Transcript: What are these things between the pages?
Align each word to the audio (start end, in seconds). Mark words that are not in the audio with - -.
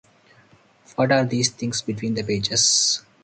What 0.95 1.11
are 1.11 1.25
these 1.25 1.51
things 1.51 1.83
between 1.83 2.15
the 2.15 2.23
pages? 2.23 3.05